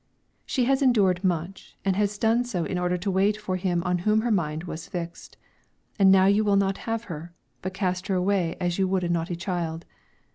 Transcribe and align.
She 0.47 0.65
has 0.65 0.81
endured 0.81 1.23
much, 1.23 1.77
and 1.85 1.95
has 1.95 2.17
done 2.17 2.43
so 2.43 2.65
in 2.65 2.79
order 2.79 2.97
to 2.97 3.11
wait 3.11 3.37
for 3.37 3.55
him 3.55 3.83
on 3.83 3.99
whom 3.99 4.21
her 4.21 4.31
mind 4.31 4.63
was 4.63 4.87
fixed. 4.87 5.37
And 5.99 6.11
now 6.11 6.25
you 6.25 6.43
will 6.43 6.55
not 6.55 6.79
have 6.89 7.03
her, 7.03 7.35
but 7.61 7.75
cast 7.75 8.07
her 8.07 8.15
away 8.15 8.57
as 8.59 8.79
you 8.79 8.87
would 8.87 9.03
a 9.03 9.09
naughty 9.09 9.35
child. 9.35 9.85